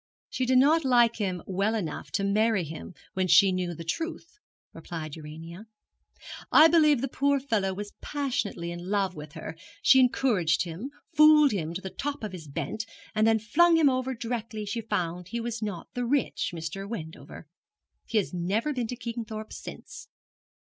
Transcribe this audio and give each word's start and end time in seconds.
'She 0.31 0.47
did 0.47 0.57
not 0.57 0.83
like 0.83 1.17
him 1.17 1.43
well 1.45 1.75
enough 1.75 2.09
to 2.11 2.23
marry 2.23 2.63
him 2.63 2.95
when 3.13 3.27
she 3.27 3.51
knew 3.51 3.75
the 3.75 3.83
truth,' 3.83 4.39
replied 4.73 5.15
Urania. 5.15 5.67
'I 6.51 6.69
believe 6.69 7.01
the 7.01 7.07
poor 7.07 7.39
fellow 7.39 7.71
was 7.71 7.93
passionately 8.01 8.71
in 8.71 8.89
love 8.89 9.13
with 9.13 9.33
her. 9.33 9.55
She 9.83 9.99
encouraged 9.99 10.63
him, 10.63 10.89
fooled 11.13 11.51
him 11.51 11.75
to 11.75 11.81
the 11.81 11.91
top 11.91 12.23
of 12.23 12.31
his 12.31 12.47
bent, 12.47 12.87
and 13.13 13.27
then 13.27 13.37
flung 13.37 13.75
him 13.75 13.91
over 13.91 14.15
directly 14.15 14.65
she 14.65 14.81
found 14.81 15.27
he 15.27 15.39
was 15.39 15.61
not 15.61 15.87
the 15.93 16.03
rich 16.03 16.49
Mr. 16.51 16.89
Wendover. 16.89 17.45
He 18.07 18.17
has 18.17 18.33
never 18.33 18.73
been 18.73 18.87
to 18.87 18.95
Kingthorpe 18.95 19.53
since. 19.53 20.07